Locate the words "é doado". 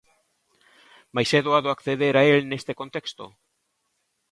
1.39-1.69